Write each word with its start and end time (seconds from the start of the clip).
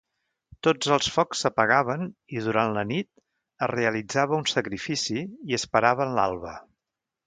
Tots 0.67 0.87
els 0.95 1.09
focs 1.17 1.43
s'apagaven 1.45 2.07
i 2.39 2.43
durant 2.47 2.75
la 2.79 2.85
nit 2.95 3.09
es 3.11 3.71
realitzava 3.77 4.41
un 4.43 4.51
sacrifici, 4.57 5.31
i 5.53 5.63
esperaven 5.63 6.21
l'alba. 6.21 6.61